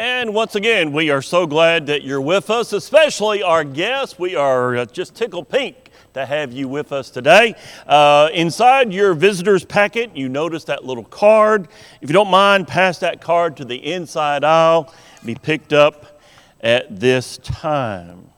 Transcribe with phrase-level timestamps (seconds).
[0.00, 4.18] And once again, we are so glad that you're with us, especially our guests.
[4.18, 7.54] We are uh, just tickled pink to have you with us today.
[7.86, 11.68] Uh, inside your visitor's packet, you notice that little card.
[12.00, 14.90] If you don't mind, pass that card to the inside aisle,
[15.22, 16.22] be picked up
[16.62, 18.30] at this time.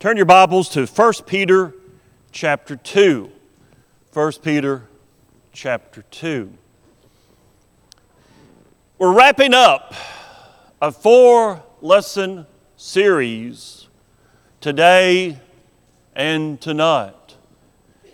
[0.00, 1.74] Turn your Bibles to 1 Peter
[2.30, 3.30] chapter 2.
[4.14, 4.88] 1 Peter
[5.52, 6.50] chapter 2.
[9.02, 9.94] We're wrapping up
[10.80, 13.88] a four lesson series
[14.60, 15.40] today
[16.14, 17.34] and tonight.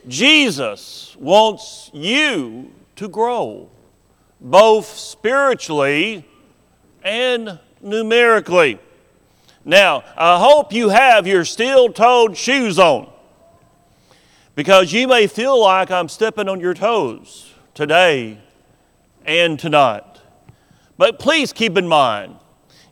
[0.06, 3.69] Jesus wants you to grow,
[4.41, 6.24] both spiritually
[7.05, 8.78] and numerically.
[9.66, 13.12] Now, I hope you have your steel toed shoes on
[14.55, 18.39] because you may feel like I'm stepping on your toes today
[19.27, 20.17] and tonight.
[20.98, 22.36] But please keep in mind,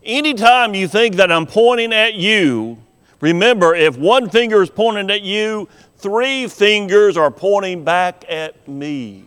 [0.05, 2.79] anytime you think that I'm pointing at you,
[3.21, 9.25] remember if one finger is pointing at you, three fingers are pointing back at me.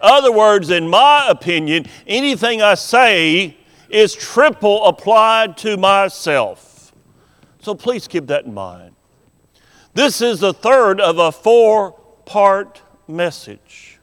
[0.00, 3.56] Other words, in my opinion, anything I say
[3.88, 6.92] is triple applied to myself.
[7.60, 8.94] So please keep that in mind.
[9.94, 11.92] This is the third of a four
[12.24, 13.98] part message.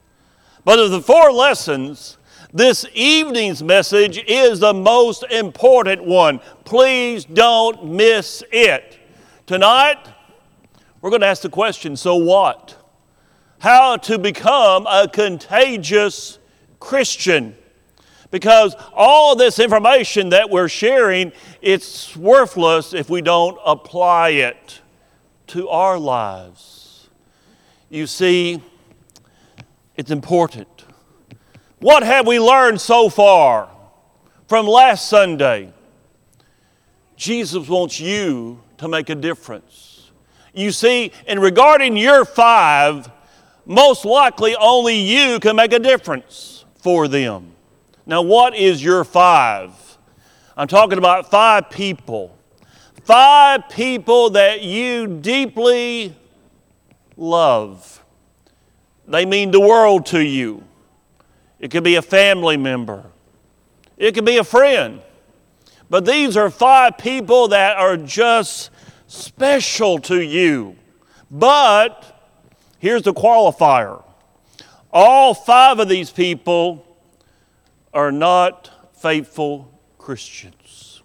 [0.64, 2.15] But of the four lessons,
[2.56, 6.40] this evening's message is the most important one.
[6.64, 8.98] Please don't miss it.
[9.46, 9.98] Tonight,
[11.02, 12.78] we're going to ask the question so what?
[13.60, 16.40] How to become a contagious
[16.80, 17.58] Christian.
[18.32, 24.80] Because all this information that we're sharing, it's worthless if we don't apply it
[25.48, 27.10] to our lives.
[27.90, 28.62] You see,
[29.98, 30.75] it's important.
[31.80, 33.70] What have we learned so far
[34.48, 35.74] from last Sunday?
[37.18, 40.12] Jesus wants you to make a difference.
[40.54, 43.10] You see, in regarding your five,
[43.66, 47.52] most likely only you can make a difference for them.
[48.06, 49.72] Now, what is your five?
[50.56, 52.38] I'm talking about five people.
[53.04, 56.16] Five people that you deeply
[57.18, 58.04] love.
[59.08, 60.64] They mean the world to you.
[61.60, 63.06] It could be a family member.
[63.98, 65.02] It could be a friend.
[65.90, 68.72] But these are five people that are just
[69.08, 70.76] special to you.
[71.30, 72.38] But
[72.80, 74.04] here's the qualifier
[74.92, 76.86] all five of these people
[77.94, 81.02] are not faithful Christians.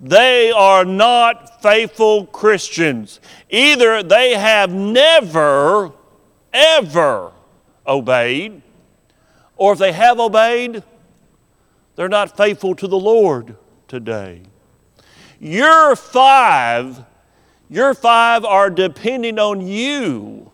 [0.00, 3.20] They are not faithful Christians.
[3.50, 5.92] Either they have never,
[6.52, 7.30] ever
[7.86, 8.62] obeyed,
[9.62, 10.82] or if they have obeyed,
[11.94, 13.54] they're not faithful to the Lord
[13.86, 14.42] today.
[15.38, 17.04] Your five,
[17.70, 20.50] your five are depending on you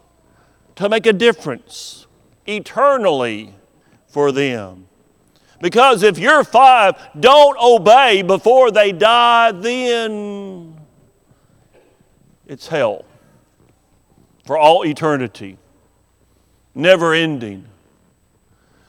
[0.76, 2.06] to make a difference
[2.46, 3.54] eternally
[4.08, 4.88] for them.
[5.58, 10.78] Because if your five don't obey before they die, then
[12.46, 13.06] it's hell
[14.44, 15.56] for all eternity,
[16.74, 17.64] never ending.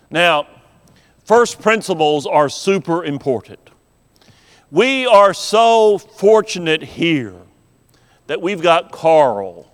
[0.09, 0.47] Now,
[1.25, 3.59] first principles are super important.
[4.71, 7.35] We are so fortunate here
[8.27, 9.71] that we've got Carl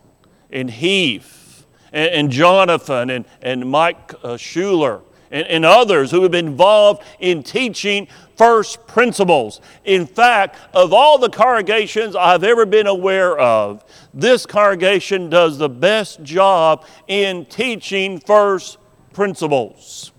[0.50, 5.02] and Heath and, and Jonathan and, and Mike uh, Schuler
[5.32, 8.08] and, and others who have been involved in teaching
[8.38, 9.62] first principles.
[9.84, 15.70] In fact, of all the congregations I've ever been aware of, this congregation does the
[15.70, 18.78] best job in teaching first
[19.14, 20.12] principles.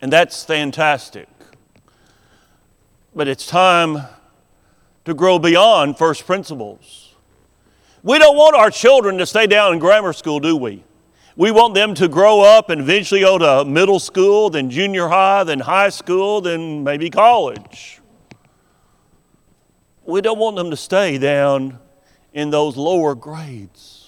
[0.00, 1.28] And that's fantastic.
[3.14, 3.98] But it's time
[5.04, 7.14] to grow beyond first principles.
[8.02, 10.84] We don't want our children to stay down in grammar school, do we?
[11.36, 15.44] We want them to grow up and eventually go to middle school, then junior high,
[15.44, 18.00] then high school, then maybe college.
[20.04, 21.78] We don't want them to stay down
[22.32, 24.05] in those lower grades.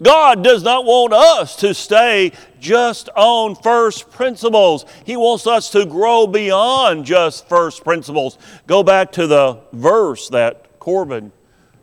[0.00, 4.84] God does not want us to stay just on first principles.
[5.04, 8.38] He wants us to grow beyond just first principles.
[8.66, 11.32] Go back to the verse that Corbin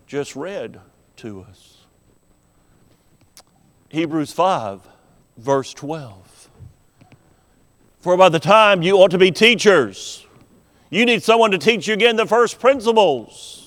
[0.07, 0.79] just read
[1.17, 1.77] to us
[3.89, 4.87] Hebrews 5,
[5.37, 6.49] verse 12.
[7.99, 10.25] For by the time you ought to be teachers,
[10.89, 13.64] you need someone to teach you again the first principles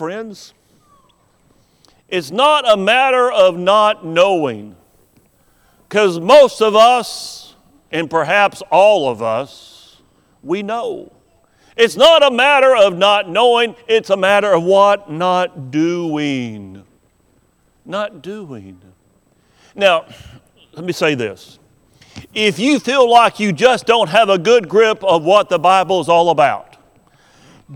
[0.00, 0.54] friends.
[2.08, 4.74] It's not a matter of not knowing,
[5.86, 7.54] Because most of us,
[7.92, 10.00] and perhaps all of us,
[10.42, 11.12] we know.
[11.76, 15.10] It's not a matter of not knowing, it's a matter of what?
[15.10, 16.82] Not doing.
[17.84, 18.80] Not doing.
[19.74, 20.06] Now,
[20.72, 21.58] let me say this.
[22.32, 26.00] If you feel like you just don't have a good grip of what the Bible
[26.00, 26.78] is all about,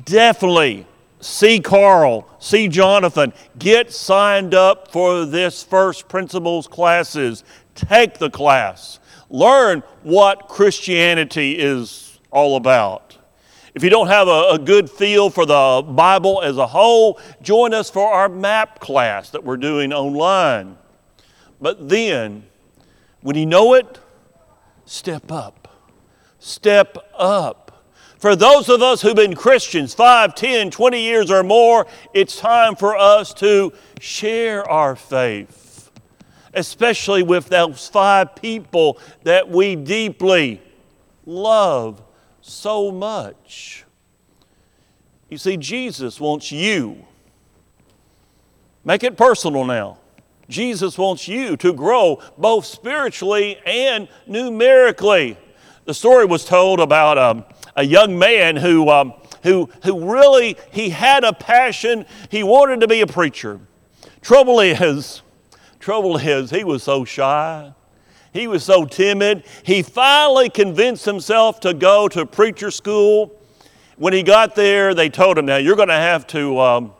[0.06, 0.86] definitely
[1.24, 7.44] see Carl, see Jonathan, get signed up for this first principles classes.
[7.74, 9.00] Take the class.
[9.30, 13.16] Learn what Christianity is all about.
[13.74, 17.74] If you don't have a, a, good feel for the Bible as a whole, join
[17.74, 20.78] us for our map class that we're doing online.
[21.60, 22.44] But then,
[23.22, 23.98] when you know it,
[24.84, 25.68] step up.
[26.38, 27.63] Step up.
[28.24, 32.74] For those of us who've been Christians 5, 10, 20 years or more, it's time
[32.74, 35.90] for us to share our faith,
[36.54, 40.62] especially with those five people that we deeply
[41.26, 42.02] love
[42.40, 43.84] so much.
[45.28, 47.04] You see, Jesus wants you.
[48.86, 49.98] Make it personal now.
[50.48, 55.36] Jesus wants you to grow both spiritually and numerically.
[55.84, 57.44] The story was told about um,
[57.76, 62.06] a young man who, um, who, who really, he had a passion.
[62.30, 63.60] He wanted to be a preacher.
[64.20, 65.22] Trouble is,
[65.78, 67.72] trouble is, he was so shy.
[68.32, 69.44] He was so timid.
[69.62, 73.40] He finally convinced himself to go to preacher school.
[73.96, 76.92] When he got there, they told him, now you're going to have to, um,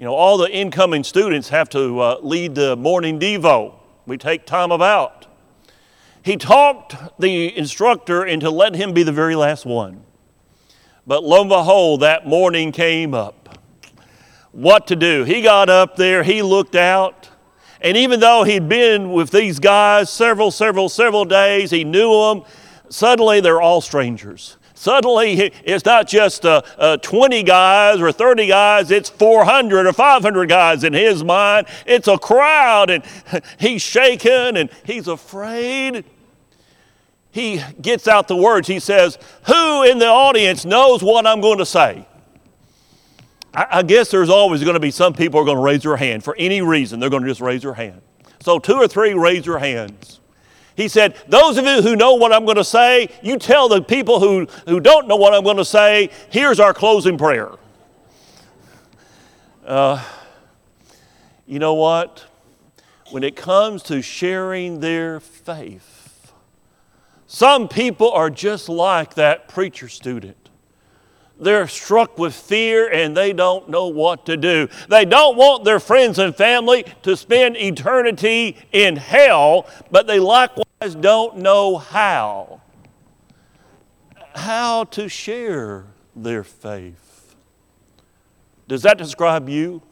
[0.00, 3.74] you know, all the incoming students have to uh, lead the morning Devo.
[4.06, 5.23] We take time about.
[6.24, 10.04] He talked the instructor into letting him be the very last one.
[11.06, 13.58] But lo and behold, that morning came up.
[14.50, 15.24] What to do?
[15.24, 17.28] He got up there, he looked out,
[17.82, 22.44] and even though he'd been with these guys several, several, several days, he knew them,
[22.88, 24.56] suddenly they're all strangers.
[24.72, 30.48] Suddenly, it's not just uh, uh, 20 guys or 30 guys, it's 400 or 500
[30.48, 31.66] guys in his mind.
[31.84, 33.04] It's a crowd, and
[33.58, 36.04] he's shaken and he's afraid
[37.34, 38.68] he gets out the words.
[38.68, 42.06] He says, Who in the audience knows what I'm going to say?
[43.52, 45.96] I, I guess there's always going to be some people are going to raise their
[45.96, 47.00] hand for any reason.
[47.00, 48.00] They're going to just raise their hand.
[48.38, 50.20] So, two or three raise your hands.
[50.76, 53.82] He said, Those of you who know what I'm going to say, you tell the
[53.82, 57.50] people who, who don't know what I'm going to say, here's our closing prayer.
[59.66, 60.04] Uh,
[61.48, 62.26] you know what?
[63.10, 65.93] When it comes to sharing their faith,
[67.34, 70.50] some people are just like that preacher student.
[71.36, 74.68] They're struck with fear and they don't know what to do.
[74.88, 80.94] They don't want their friends and family to spend eternity in hell, but they likewise
[81.00, 82.60] don't know how.
[84.36, 87.34] How to share their faith.
[88.68, 89.82] Does that describe you?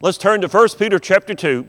[0.00, 1.68] Let's turn to 1 Peter chapter 2,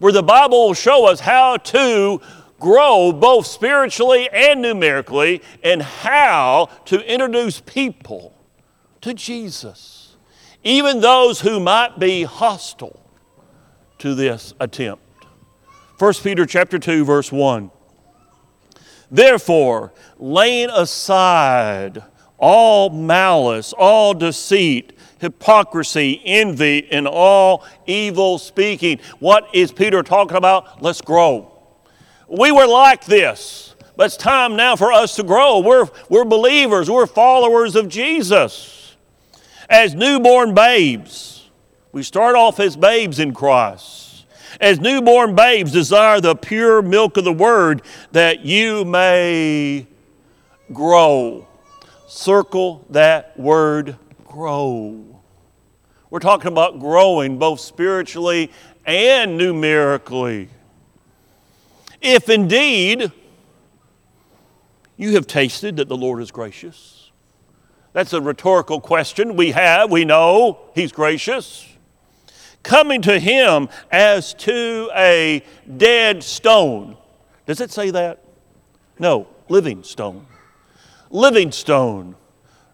[0.00, 2.20] where the Bible will show us how to
[2.58, 8.34] grow both spiritually and numerically in how to introduce people
[9.00, 10.16] to Jesus,
[10.64, 13.00] even those who might be hostile
[13.98, 15.02] to this attempt.
[15.98, 17.70] 1 Peter chapter 2 verse 1.
[19.10, 22.02] Therefore, laying aside
[22.36, 29.00] all malice, all deceit, hypocrisy, envy, and all evil speaking.
[29.18, 30.82] What is Peter talking about?
[30.82, 31.57] Let's grow.
[32.28, 35.60] We were like this, but it's time now for us to grow.
[35.60, 38.96] We're, we're believers, we're followers of Jesus.
[39.68, 41.48] As newborn babes,
[41.92, 44.26] we start off as babes in Christ.
[44.60, 47.82] As newborn babes, desire the pure milk of the Word
[48.12, 49.86] that you may
[50.72, 51.46] grow.
[52.06, 55.20] Circle that word grow.
[56.10, 58.50] We're talking about growing both spiritually
[58.86, 60.48] and numerically.
[62.00, 63.12] If indeed
[64.98, 67.10] you have tasted that the Lord is gracious.
[67.92, 69.90] That's a rhetorical question we have.
[69.90, 71.66] We know He's gracious.
[72.62, 75.42] Coming to Him as to a
[75.76, 76.96] dead stone.
[77.46, 78.24] Does it say that?
[78.98, 80.26] No, living stone.
[81.10, 82.16] Living stone.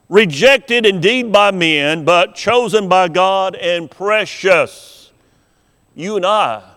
[0.09, 5.13] Rejected indeed by men, but chosen by God and precious.
[5.95, 6.74] You and I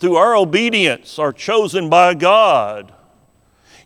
[0.00, 2.92] through our obedience, are chosen by God.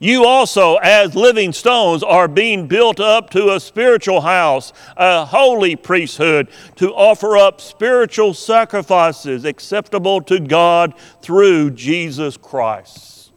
[0.01, 5.77] You also, as living stones, are being built up to a spiritual house, a holy
[5.77, 13.33] priesthood, to offer up spiritual sacrifices acceptable to God through Jesus Christ.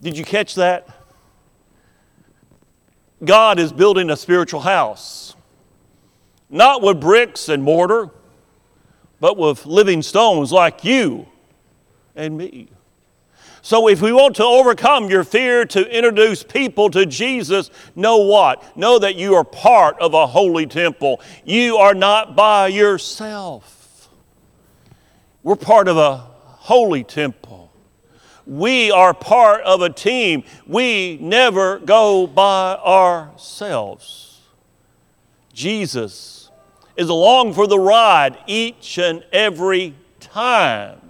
[0.00, 0.88] Did you catch that?
[3.24, 5.36] God is building a spiritual house,
[6.50, 8.10] not with bricks and mortar,
[9.22, 11.24] but with living stones like you
[12.16, 12.68] and me.
[13.62, 18.76] So, if we want to overcome your fear to introduce people to Jesus, know what?
[18.76, 21.20] Know that you are part of a holy temple.
[21.44, 24.08] You are not by yourself.
[25.44, 27.72] We're part of a holy temple.
[28.44, 30.42] We are part of a team.
[30.66, 34.40] We never go by ourselves.
[35.52, 36.41] Jesus
[36.96, 41.02] is along for the ride each and every time.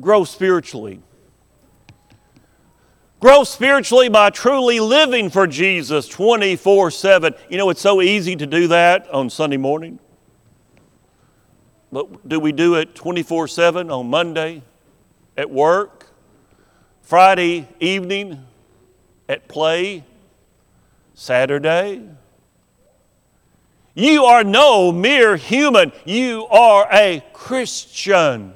[0.00, 1.00] grow spiritually.
[3.18, 7.34] Grow spiritually by truly living for Jesus 24 7.
[7.48, 9.98] You know, it's so easy to do that on Sunday morning.
[11.90, 14.62] But do we do it 24 7 on Monday
[15.36, 16.06] at work,
[17.02, 18.44] Friday evening
[19.28, 20.04] at play,
[21.16, 22.02] Saturday?
[23.94, 28.52] You are no mere human, you are a Christian.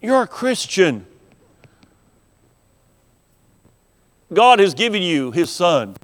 [0.00, 1.06] You're a Christian.
[4.32, 5.94] God has given you His Son,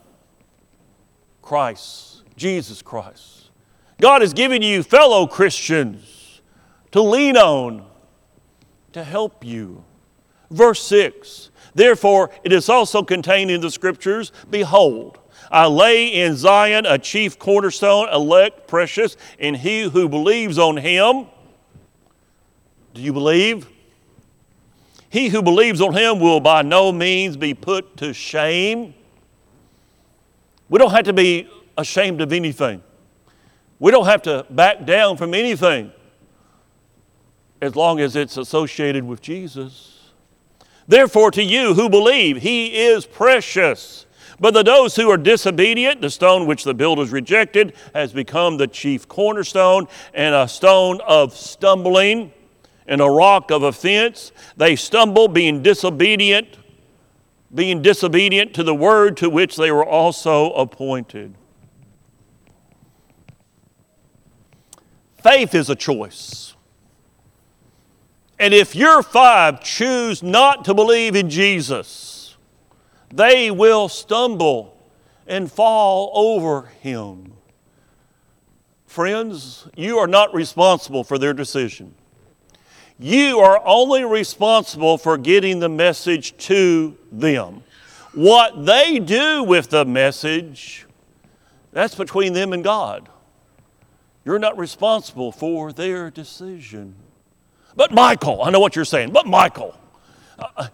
[1.40, 3.50] Christ, Jesus Christ.
[3.98, 6.42] God has given you fellow Christians
[6.90, 7.86] to lean on,
[8.92, 9.82] to help you.
[10.50, 15.18] Verse 6 Therefore, it is also contained in the Scriptures Behold,
[15.50, 21.26] I lay in Zion a chief cornerstone, elect, precious, and he who believes on him.
[22.94, 23.68] Do you believe?
[25.10, 28.94] He who believes on him will by no means be put to shame.
[30.70, 32.82] We don't have to be ashamed of anything.
[33.78, 35.92] We don't have to back down from anything
[37.60, 39.95] as long as it's associated with Jesus.
[40.88, 44.06] Therefore, to you who believe, he is precious.
[44.38, 48.66] But to those who are disobedient, the stone which the builders rejected has become the
[48.66, 52.32] chief cornerstone and a stone of stumbling
[52.86, 54.32] and a rock of offense.
[54.56, 56.58] They stumble, being disobedient,
[57.54, 61.34] being disobedient to the word to which they were also appointed.
[65.22, 66.55] Faith is a choice.
[68.38, 72.36] And if your five choose not to believe in Jesus,
[73.10, 74.76] they will stumble
[75.26, 77.32] and fall over him.
[78.86, 81.94] Friends, you are not responsible for their decision.
[82.98, 87.62] You are only responsible for getting the message to them.
[88.14, 90.86] What they do with the message,
[91.72, 93.08] that's between them and God.
[94.24, 96.94] You're not responsible for their decision.
[97.76, 99.78] But Michael, I know what you're saying, but Michael,
[100.38, 100.68] uh,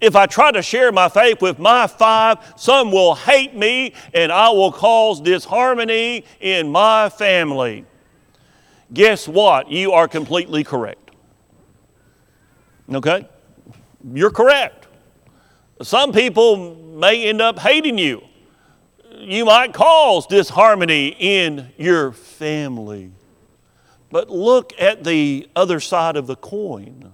[0.00, 4.32] if I try to share my faith with my five, some will hate me and
[4.32, 7.84] I will cause disharmony in my family.
[8.92, 9.70] Guess what?
[9.70, 11.10] You are completely correct.
[12.92, 13.28] Okay?
[14.12, 14.86] You're correct.
[15.82, 18.22] Some people may end up hating you.
[19.18, 23.12] You might cause disharmony in your family.
[24.10, 27.12] But look at the other side of the coin.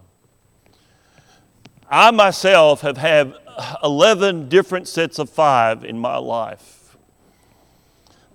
[1.89, 3.35] I myself have had
[3.83, 6.97] 11 different sets of five in my life.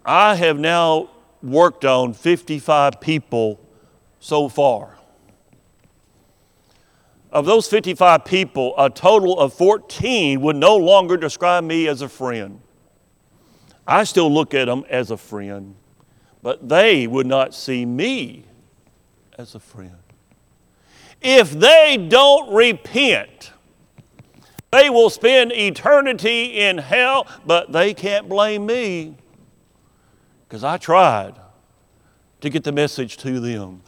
[0.06, 1.10] I have now
[1.44, 3.60] worked on 55 people
[4.20, 4.98] so far.
[7.32, 12.10] Of those 55 people, a total of 14 would no longer describe me as a
[12.10, 12.62] friend.
[13.88, 15.76] I still look at them as a friend,
[16.44, 18.46] but they would not see me
[19.42, 19.98] as a friend.
[21.22, 23.52] If they don't repent,
[24.72, 29.16] they will spend eternity in hell, but they can't blame me
[30.48, 31.36] because I tried
[32.42, 33.82] to get the message to them.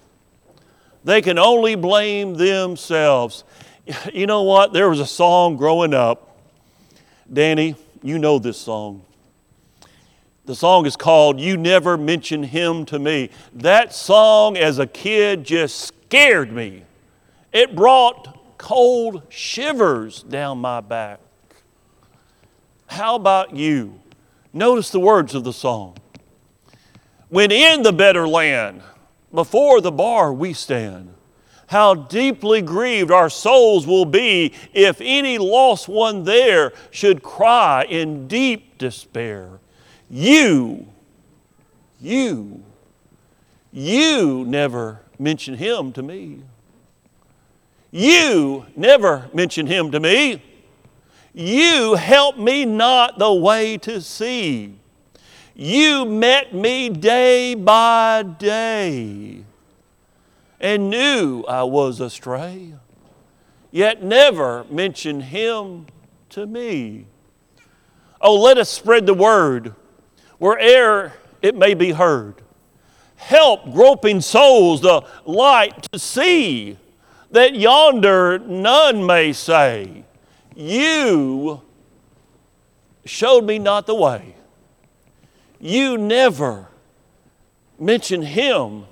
[1.04, 3.44] They can only blame themselves.
[4.14, 4.74] You know what?
[4.74, 6.38] There was a song growing up.
[7.32, 9.04] Danny, you know this song.
[10.46, 13.30] The song is called You Never Mention Him to Me.
[13.54, 16.84] That song as a kid just scared me.
[17.54, 21.20] It brought cold shivers down my back.
[22.88, 24.02] How about you?
[24.52, 25.96] Notice the words of the song.
[27.30, 28.84] When in the better land,
[29.34, 31.14] before the bar we stand.
[31.68, 38.28] How deeply grieved our souls will be if any lost one there should cry in
[38.28, 39.60] deep despair.
[40.16, 40.86] You,
[42.00, 42.64] you,
[43.72, 46.44] you never mention him to me.
[47.90, 50.44] You never mention him to me.
[51.34, 54.78] You help me not the way to see.
[55.56, 59.44] You met me day by day
[60.60, 62.76] and knew I was astray,
[63.72, 65.88] yet never mentioned him
[66.30, 67.08] to me.
[68.22, 69.74] Oh, let us spread the word
[70.44, 72.36] where'er it may be heard.
[73.16, 76.78] Help groping souls the light to see
[77.32, 80.04] that yonder none may say,
[80.54, 81.62] You
[83.06, 84.36] showed me not the way.
[85.62, 86.68] You never
[87.80, 88.84] mentioned him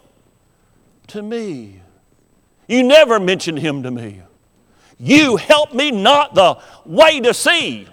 [1.08, 1.82] to me.
[2.66, 4.22] You never mentioned him to me.
[4.98, 7.90] You help me not the way to see.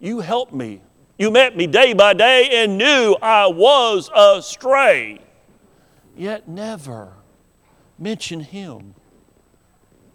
[0.00, 0.80] You helped me.
[1.18, 5.18] You met me day by day and knew I was astray,
[6.16, 7.12] yet never
[7.98, 8.94] mention him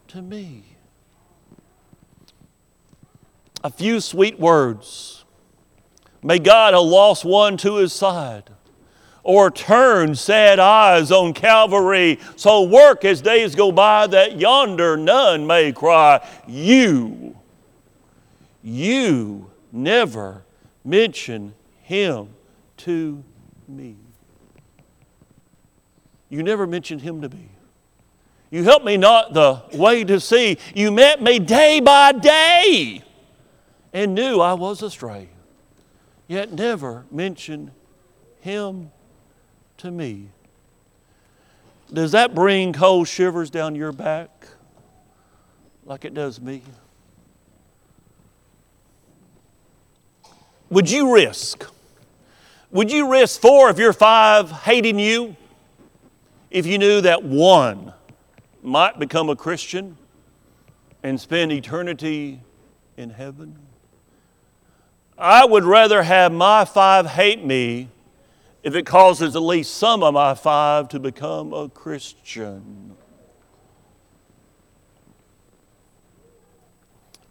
[0.08, 0.64] to me.
[3.66, 5.26] A few sweet words.
[6.24, 8.50] May God a lost one to his side,
[9.24, 15.46] or turn sad eyes on Calvary, so work as days go by that yonder none
[15.46, 17.36] may cry, You,
[18.62, 20.46] you never
[20.84, 22.30] mention him
[22.78, 23.24] to
[23.68, 23.96] me.
[26.30, 27.50] You never mentioned him to me.
[28.50, 30.58] You helped me not the way to see.
[30.76, 33.04] You met me day by day
[33.94, 35.30] and knew I was astray,
[36.28, 37.72] yet never mentioned
[38.42, 38.92] him
[39.78, 40.30] to me.
[41.92, 44.48] Does that bring cold shivers down your back
[45.86, 46.64] like it does me?
[50.74, 51.70] Would you risk?
[52.72, 55.36] Would you risk four of your five hating you
[56.50, 57.94] if you knew that one
[58.64, 59.96] might become a Christian
[61.04, 62.42] and spend eternity
[62.98, 63.60] in heaven?
[65.16, 67.90] I would rather have my five hate me
[68.64, 72.96] if it causes at least some of my five to become a Christian.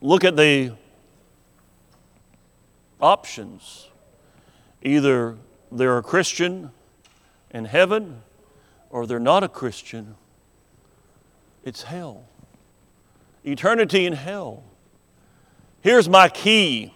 [0.01, 0.75] Look at the
[3.03, 3.89] options.
[4.83, 5.37] Either
[5.71, 6.71] they're a Christian
[7.51, 8.23] in heaven
[8.91, 10.15] or they're not a Christian
[11.65, 12.25] it's hell.
[13.45, 14.65] Eternity in hell.
[15.81, 16.95] Here's my key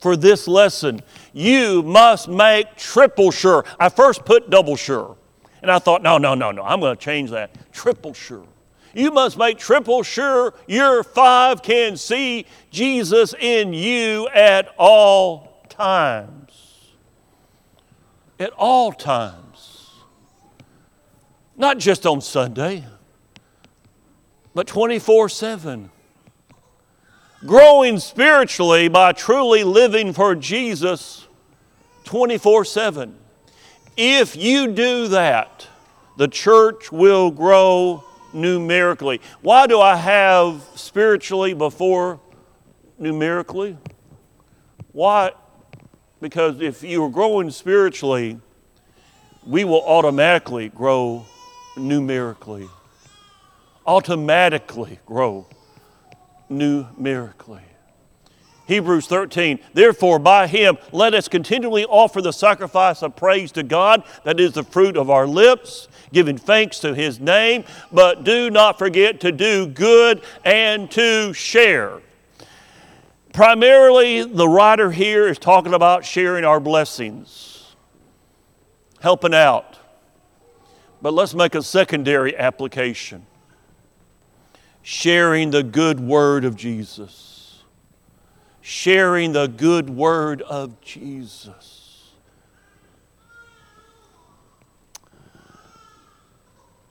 [0.00, 1.00] for this lesson
[1.32, 3.64] you must make triple sure.
[3.78, 5.16] I first put double sure,
[5.62, 7.50] and I thought, no, no, no, no, I'm going to change that.
[7.72, 8.46] Triple sure.
[8.94, 16.90] You must make triple sure your five can see Jesus in you at all times.
[18.38, 19.90] At all times.
[21.56, 22.84] Not just on Sunday
[24.54, 25.90] but 24 7.
[27.44, 31.26] Growing spiritually by truly living for Jesus
[32.04, 33.16] 24 7.
[33.96, 35.66] If you do that,
[36.16, 39.20] the church will grow numerically.
[39.40, 42.20] Why do I have spiritually before
[42.98, 43.76] numerically?
[44.92, 45.32] Why?
[46.20, 48.38] Because if you are growing spiritually,
[49.46, 51.26] we will automatically grow
[51.76, 52.68] numerically
[53.86, 55.46] automatically grow
[56.48, 57.62] numerically.
[58.72, 64.02] Hebrews 13, therefore, by him let us continually offer the sacrifice of praise to God,
[64.24, 68.78] that is the fruit of our lips, giving thanks to his name, but do not
[68.78, 72.00] forget to do good and to share.
[73.34, 77.74] Primarily, the writer here is talking about sharing our blessings,
[79.00, 79.78] helping out.
[81.02, 83.26] But let's make a secondary application
[84.80, 87.31] sharing the good word of Jesus.
[88.62, 92.12] Sharing the good word of Jesus.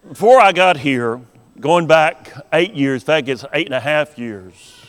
[0.08, 1.22] Before I got here,
[1.60, 4.86] going back eight years, in fact, it's eight and a half years,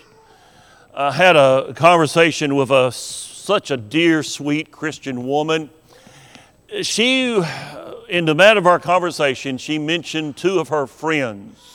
[0.95, 5.71] I had a conversation with a, such a dear, sweet Christian woman.
[6.83, 7.43] She,
[8.09, 11.73] in the matter of our conversation, she mentioned two of her friends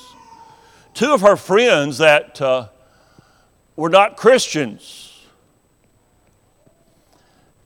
[0.98, 2.70] two of her friends that uh,
[3.78, 5.14] were not Christians.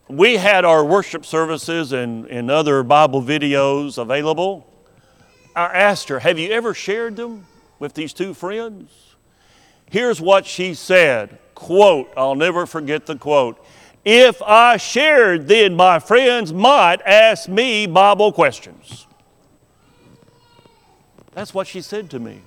[0.08, 4.68] We had our worship services and, and other Bible videos available.
[5.56, 7.48] I asked her, Have you ever shared them
[7.80, 9.16] with these two friends?
[9.90, 13.64] Here's what she said quote, I'll never forget the quote.
[14.04, 19.06] If I shared, then my friends might ask me Bible questions.
[21.34, 22.42] That's what she said to me.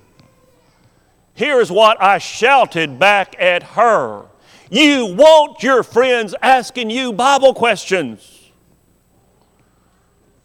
[1.35, 4.25] Here's what I shouted back at her
[4.69, 8.51] You want your friends asking you Bible questions.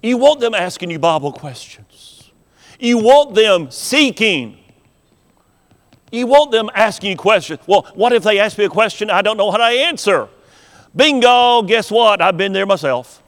[0.03, 2.31] You want them asking you Bible questions.
[2.79, 4.59] You want them seeking.
[6.11, 7.61] You want them asking you questions.
[7.67, 10.29] Well, what if they ask me a question I don't know how to answer?
[10.95, 12.21] Bingo, guess what?
[12.21, 13.23] I've been there myself.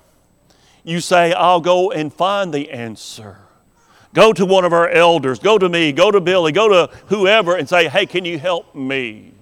[0.83, 3.39] You say, I'll go and find the answer.
[4.15, 7.57] Go to one of our elders, go to me, go to Billy, go to whoever
[7.57, 9.33] and say, hey, can you help me?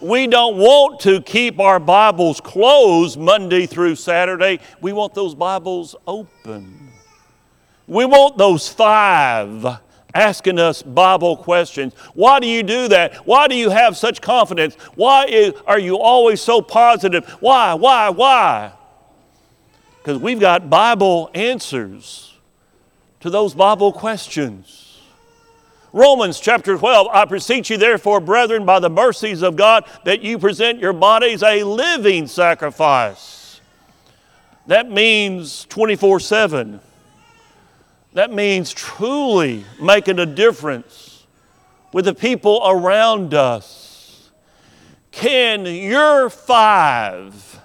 [0.00, 4.60] We don't want to keep our Bibles closed Monday through Saturday.
[4.80, 6.90] We want those Bibles open.
[7.86, 9.78] We want those five
[10.14, 11.94] asking us Bible questions.
[12.14, 13.26] Why do you do that?
[13.26, 14.74] Why do you have such confidence?
[14.94, 17.28] Why is, are you always so positive?
[17.40, 18.72] Why, why, why?
[19.98, 22.31] Because we've got Bible answers
[23.22, 25.00] to those Bible questions.
[25.92, 30.38] Romans chapter 12, I beseech you therefore, brethren, by the mercies of God, that you
[30.38, 33.60] present your bodies a living sacrifice.
[34.66, 36.80] That means 24 7.
[38.14, 41.24] That means truly making a difference
[41.92, 44.30] with the people around us.
[45.12, 47.60] Can your five,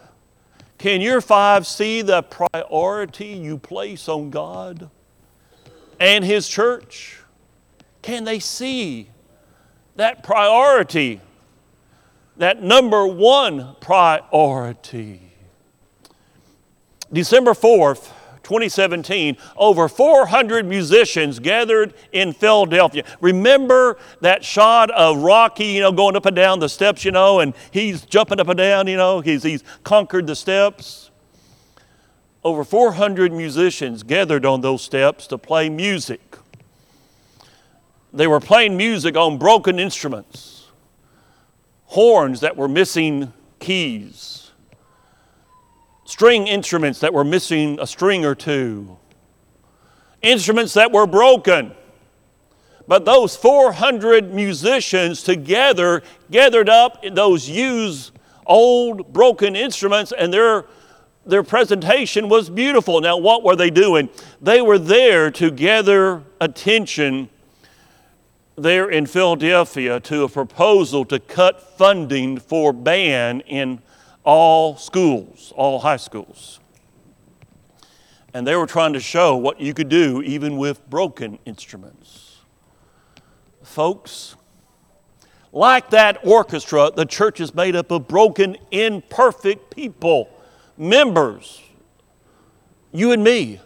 [0.77, 4.91] can your five see the priority you place on God
[5.99, 7.19] and His church?
[8.01, 9.09] Can they see
[9.95, 11.21] that priority,
[12.37, 15.21] that number one priority?
[17.11, 18.11] December 4th,
[18.43, 23.03] 2017, over 400 musicians gathered in Philadelphia.
[23.19, 27.41] Remember that shot of Rocky, you know, going up and down the steps, you know,
[27.41, 31.06] and he's jumping up and down, you know, he's, he's conquered the steps.
[32.47, 36.37] Over 400 musicians gathered on those steps to play music.
[38.13, 40.67] They were playing music on broken instruments,
[41.87, 44.51] horns that were missing keys,
[46.05, 48.97] string instruments that were missing a string or two,
[50.21, 51.73] instruments that were broken.
[52.87, 60.63] But those 400 musicians together gathered up those used old broken instruments and their
[61.27, 63.01] their presentation was beautiful.
[63.01, 64.09] Now, what were they doing?
[64.41, 67.29] They were there to gather attention
[68.55, 73.79] there in Philadelphia to a proposal to cut funding for band in
[74.23, 76.59] all schools, all high schools.
[78.33, 82.37] And they were trying to show what you could do even with broken instruments.
[83.63, 84.35] Folks,
[85.51, 90.29] like that orchestra, the church is made up of broken, imperfect people,
[90.77, 91.61] members,
[92.91, 93.59] you and me.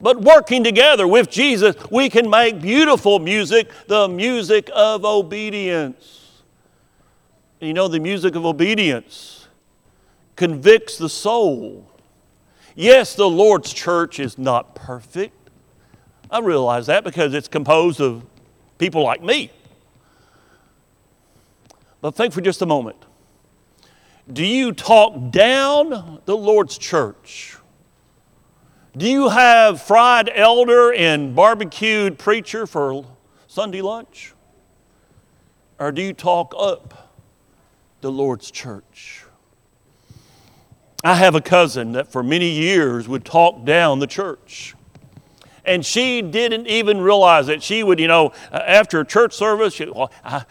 [0.00, 6.42] But working together with Jesus, we can make beautiful music, the music of obedience.
[7.60, 9.46] You know, the music of obedience
[10.36, 11.88] convicts the soul.
[12.74, 15.34] Yes, the Lord's church is not perfect.
[16.30, 18.26] I realize that because it's composed of
[18.78, 19.50] people like me.
[22.00, 22.96] But think for just a moment.
[24.32, 27.58] Do you talk down the Lord's church?
[28.96, 33.04] Do you have fried elder and barbecued preacher for
[33.46, 34.32] Sunday lunch?
[35.78, 37.12] Or do you talk up
[38.00, 39.24] the Lord's church?
[41.02, 44.74] I have a cousin that for many years would talk down the church
[45.64, 47.62] and she didn't even realize it.
[47.62, 50.44] She would, you know, uh, after church service, she, well, I,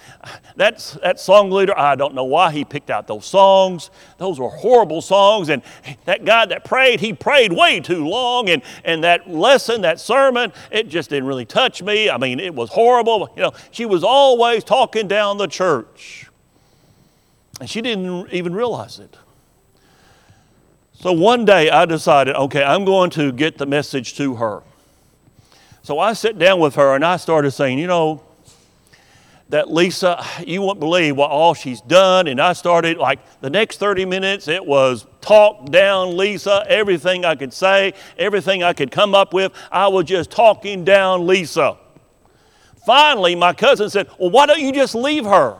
[0.55, 1.77] that's that song leader.
[1.77, 3.91] I don't know why he picked out those songs.
[4.17, 5.61] Those were horrible songs, and
[6.05, 10.51] that guy that prayed, he prayed way too long, and and that lesson, that sermon,
[10.71, 12.09] it just didn't really touch me.
[12.09, 13.31] I mean, it was horrible.
[13.35, 16.29] You know, she was always talking down the church,
[17.59, 19.17] and she didn't even realize it.
[20.93, 24.63] So one day I decided, okay, I'm going to get the message to her.
[25.83, 28.23] So I sit down with her and I started saying, you know,
[29.49, 32.27] that Lisa, you won't believe what all she's done.
[32.27, 37.35] And I started like the next 30 minutes, it was talk down Lisa, everything I
[37.35, 39.51] could say, everything I could come up with.
[39.71, 41.77] I was just talking down Lisa.
[42.85, 45.57] Finally, my cousin said, Well, why don't you just leave her?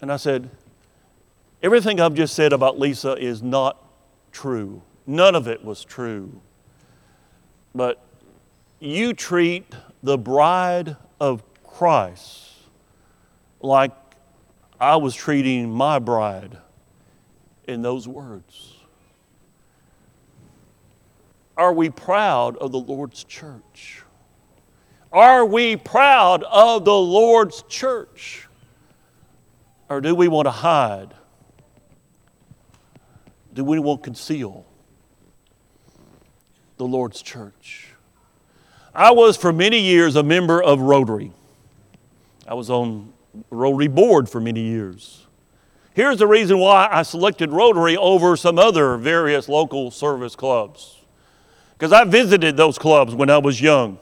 [0.00, 0.50] And I said,
[1.62, 3.82] Everything I've just said about Lisa is not
[4.32, 4.82] true.
[5.06, 6.40] None of it was true
[7.78, 8.00] but
[8.80, 12.50] you treat the bride of Christ
[13.60, 13.92] like
[14.80, 16.58] I was treating my bride
[17.68, 18.74] in those words.
[21.56, 24.02] Are we proud of the Lord's church?
[25.12, 28.48] Are we proud of the Lord's church?
[29.88, 31.14] Or do we want to hide?
[33.54, 34.67] Do we want to conceal
[36.78, 37.88] the Lord's church?
[38.94, 41.32] I was for many years a member of Rotary.
[42.46, 43.12] I was on
[43.50, 45.26] Rotary board for many years.
[45.94, 50.96] Here's the reason why I selected Rotary over some other various local service clubs.
[51.72, 53.98] Because I visited those clubs when I was young.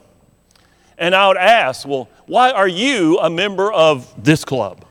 [0.99, 4.85] And I would ask, well, why are you a member of this club?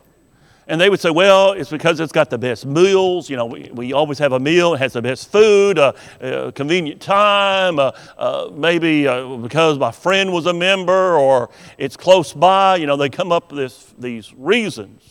[0.68, 3.30] And they would say, well, it's because it's got the best meals.
[3.30, 6.52] You know, we, we always have a meal, it has the best food, uh, uh,
[6.52, 12.34] convenient time, uh, uh maybe uh, because my friend was a member or it's close
[12.34, 12.78] by.
[12.78, 15.04] You know, they come up with this, these reasons.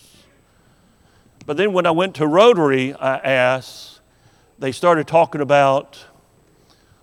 [1.46, 4.00] But then when I went to Rotary, I asked,
[4.58, 6.04] they started talking about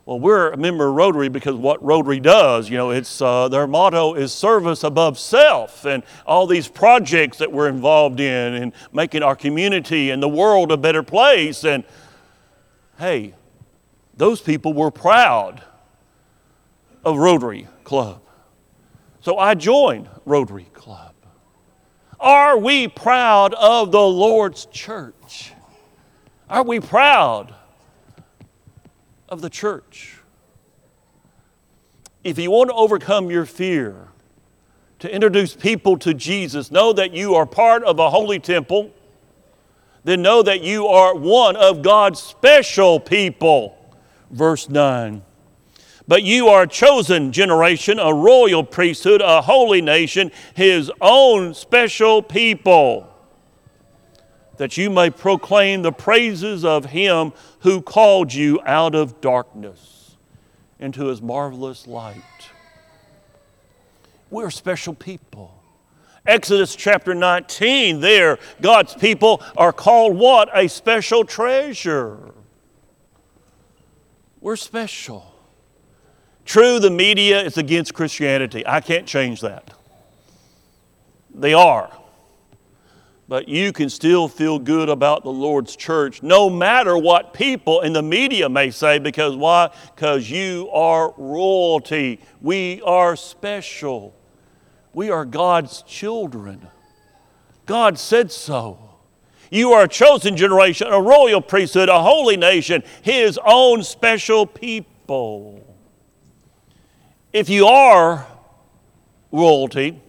[0.06, 3.68] well, we're a member of Rotary because what Rotary does, you know, it's uh, their
[3.68, 9.22] motto is service above self, and all these projects that we're involved in, and making
[9.22, 11.64] our community and the world a better place.
[11.64, 11.84] And
[12.98, 13.36] hey,
[14.18, 15.64] those people were proud
[17.06, 18.22] of Rotary Club,
[19.20, 21.14] so I joined Rotary Club.
[22.20, 25.54] Are we proud of the Lord's church?
[26.50, 27.56] Are we proud?
[29.32, 30.18] Of the church.
[32.24, 34.10] If you want to overcome your fear,
[35.00, 38.92] to introduce people to Jesus, know that you are part of a holy temple,
[40.04, 43.78] then know that you are one of God's special people.
[44.30, 45.24] Verse 9.
[46.08, 52.22] But you are a chosen generation, a royal priesthood, a holy nation, his own special
[52.22, 53.11] people
[54.62, 60.16] that you may proclaim the praises of him who called you out of darkness
[60.80, 62.22] into his marvelous light.
[64.30, 65.60] We're special people.
[66.28, 70.48] Exodus chapter 19, there, God's people are called what?
[70.54, 72.20] A special treasure.
[74.42, 75.34] We're special.
[76.46, 78.64] True, the media is against Christianity.
[78.68, 79.74] I can't change that.
[81.34, 81.92] They are
[83.32, 87.94] but you can still feel good about the Lord's church no matter what people in
[87.94, 89.70] the media may say because why?
[89.96, 92.20] Because you are royalty.
[92.42, 94.14] We are special.
[94.92, 96.68] We are God's children.
[97.66, 98.98] God said so.
[99.50, 105.66] You are a chosen generation, a royal priesthood, a holy nation, His own special people.
[107.32, 108.28] If you are
[109.32, 110.02] royalty,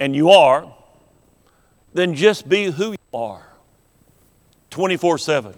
[0.00, 0.72] and you are,
[1.96, 3.46] then just be who you are
[4.70, 5.54] 24 7.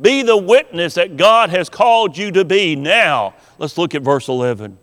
[0.00, 3.34] Be the witness that God has called you to be now.
[3.58, 4.78] Let's look at verse 11.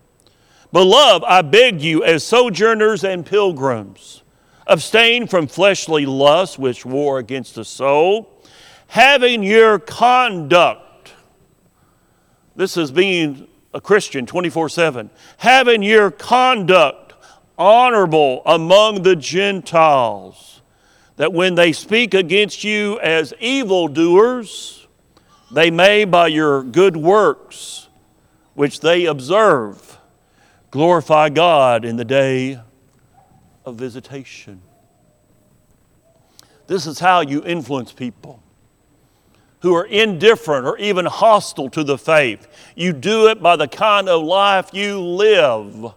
[0.71, 4.21] Beloved, I beg you, as sojourners and pilgrims,
[4.67, 8.29] abstain from fleshly lusts which war against the soul,
[8.87, 11.13] having your conduct.
[12.55, 15.09] This is being a Christian 24 7.
[15.37, 17.13] Having your conduct
[17.57, 20.58] honorable among the Gentiles
[21.19, 24.87] that when they speak against you as evildoers,
[25.51, 27.89] they may by your good works,
[28.53, 29.97] which they observe,
[30.71, 32.61] glorify God in the day
[33.65, 34.61] of visitation.
[36.67, 38.41] This is how you influence people
[39.59, 42.47] who are indifferent or even hostile to the faith.
[42.77, 45.91] You do it by the kind of life you live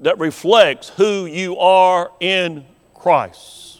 [0.00, 3.73] that reflects who you are in Christ.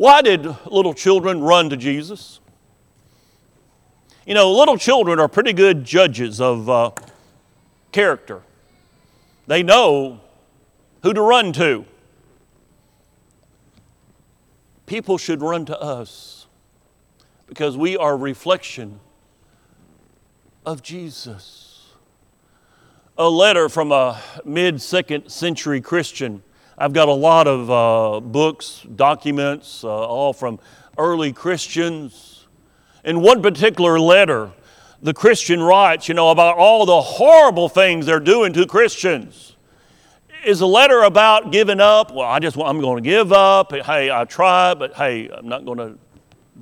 [0.00, 2.40] Why did little children run to Jesus?
[4.24, 6.92] You know, little children are pretty good judges of uh,
[7.92, 8.40] character.
[9.46, 10.22] They know
[11.02, 11.84] who to run to.
[14.86, 16.46] People should run to us
[17.46, 19.00] because we are a reflection
[20.64, 21.92] of Jesus.
[23.18, 26.42] A letter from a mid second century Christian
[26.80, 30.58] I've got a lot of uh, books, documents, uh, all from
[30.96, 32.46] early Christians.
[33.04, 34.52] In one particular letter,
[35.02, 39.56] the Christian writes, you know, about all the horrible things they're doing to Christians.
[40.46, 42.14] Is a letter about giving up?
[42.14, 43.72] Well, I just I'm going to give up.
[43.72, 45.98] Hey, I tried, but hey, I'm not going to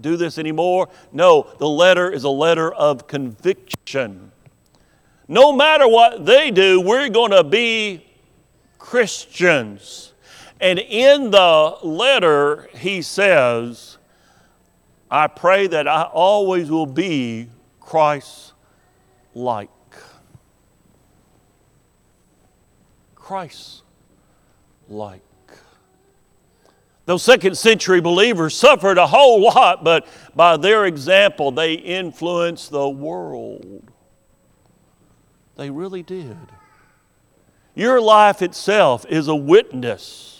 [0.00, 0.88] do this anymore.
[1.12, 4.32] No, the letter is a letter of conviction.
[5.28, 8.04] No matter what they do, we're going to be
[8.78, 10.07] Christians.
[10.60, 13.98] And in the letter, he says,
[15.10, 17.48] I pray that I always will be
[17.80, 18.52] Christ
[19.34, 19.70] like.
[23.14, 23.82] Christ
[24.88, 25.22] like.
[27.06, 32.88] Those second century believers suffered a whole lot, but by their example, they influenced the
[32.88, 33.90] world.
[35.56, 36.36] They really did.
[37.74, 40.37] Your life itself is a witness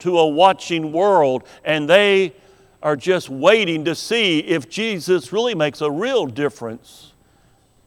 [0.00, 2.34] to a watching world, and they
[2.82, 7.12] are just waiting to see if Jesus really makes a real difference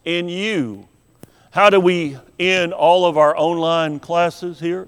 [0.04, 0.88] in you.
[1.52, 4.88] How do we end all of our online classes here?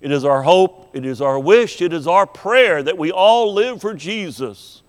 [0.00, 3.52] It is our hope, it is our wish, it is our prayer that we all
[3.52, 4.82] live for Jesus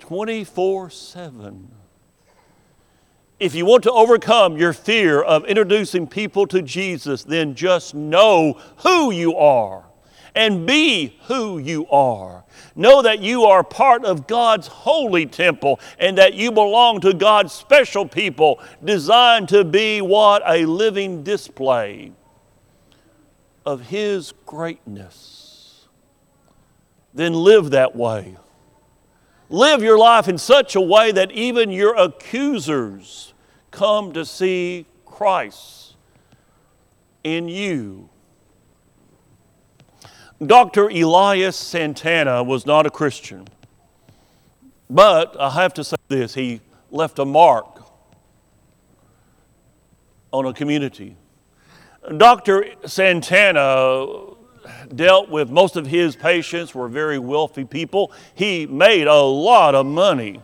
[0.00, 1.72] 24 7.
[3.38, 8.58] If you want to overcome your fear of introducing people to Jesus, then just know
[8.78, 9.85] who you are
[10.36, 12.44] and be who you are.
[12.76, 17.54] Know that you are part of God's holy temple and that you belong to God's
[17.54, 20.42] special people designed to be what?
[20.46, 22.12] A living display
[23.64, 25.86] of His greatness,
[27.14, 28.36] then live that way.
[29.48, 33.32] Live your life in such a way that even your accusers
[33.70, 35.94] come to see Christ
[37.24, 38.10] in you.
[40.44, 40.88] Dr.
[40.88, 43.48] Elias Santana was not a Christian,
[44.90, 47.82] but I have to say this he left a mark
[50.32, 51.16] on a community.
[52.18, 52.66] Dr.
[52.84, 54.06] Santana
[54.94, 58.12] dealt with most of his patients were very wealthy people.
[58.34, 60.40] He made a lot of money.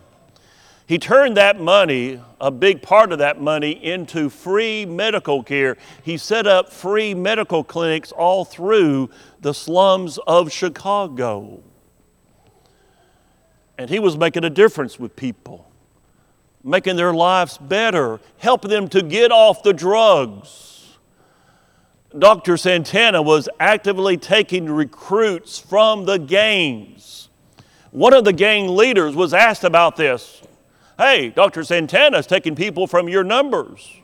[0.93, 5.79] He turned that money, a big part of that money, into free medical care.
[6.03, 9.09] He set up free medical clinics all through
[9.41, 11.63] the slums of Chicago.
[13.79, 15.67] And he was making a difference with people,
[16.63, 20.99] making their lives better, helping them to get off the drugs
[22.19, 22.59] Dr.
[22.59, 27.31] Santana was actively taking recruits from the gangs.
[27.93, 30.43] One of the gang leaders was asked about this.
[30.99, 31.65] Hey, Dr.
[31.65, 33.99] Santana is taking people from your numbers.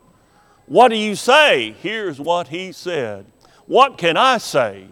[0.66, 1.74] What do you say?
[1.80, 3.26] Here's what he said.
[3.66, 4.88] What can I say?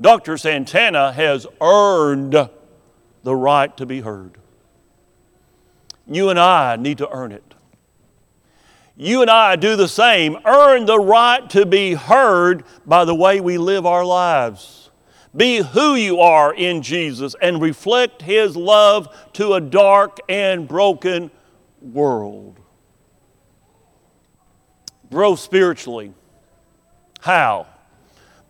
[0.00, 0.36] Dr.
[0.38, 2.48] Santana has earned
[3.22, 4.38] the right to be heard.
[6.06, 7.48] You and I need to earn it
[9.00, 13.40] you and I do the same, earn the right to be heard by the way
[13.40, 14.90] we live our lives.
[15.36, 21.30] Be who you are in Jesus and reflect His love to a dark and broken
[21.92, 22.58] world.
[25.10, 26.12] Grow spiritually.
[27.20, 27.66] How?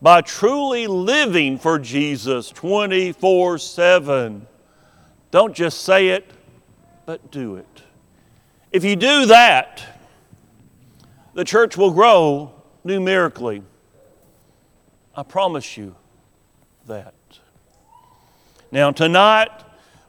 [0.00, 4.46] By truly living for Jesus 24 7.
[5.30, 6.30] Don't just say it,
[7.06, 7.82] but do it.
[8.70, 9.82] If you do that,
[11.34, 12.52] the church will grow
[12.84, 13.62] numerically.
[15.14, 15.96] I promise you
[16.86, 17.14] that.
[18.70, 19.50] Now, tonight,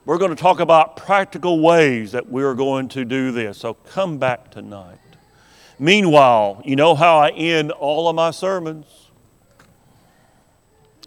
[0.09, 3.59] we're going to talk about practical ways that we're going to do this.
[3.59, 4.97] So come back tonight.
[5.77, 8.87] Meanwhile, you know how I end all of my sermons?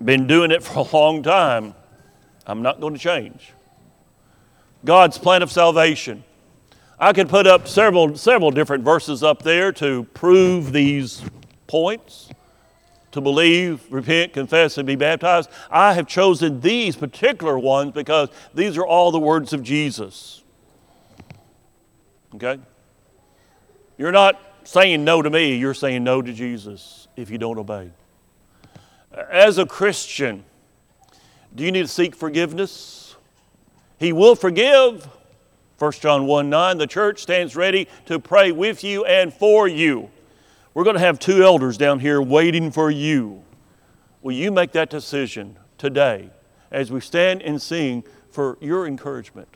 [0.05, 1.75] Been doing it for a long time.
[2.47, 3.51] I'm not going to change.
[4.85, 6.23] God's plan of salvation.
[6.97, 11.25] I could put up several, several different verses up there to prove these
[11.67, 12.29] points
[13.13, 15.51] to believe, repent, confess, and be baptized.
[15.71, 20.43] I have chosen these particular ones because these are all the words of Jesus.
[22.35, 22.59] Okay?
[23.99, 27.91] You're not saying no to me, you're saying no to Jesus if you don't obey.
[29.31, 30.45] As a Christian,
[31.55, 33.15] do you need to seek forgiveness?
[33.99, 35.07] He will forgive.
[35.79, 40.11] 1 John 1 9, the church stands ready to pray with you and for you.
[40.75, 43.45] We're going to have two elders down here waiting for you.
[44.23, 46.31] Will you make that decision today
[46.71, 49.49] as we stand and sing for your encouragement?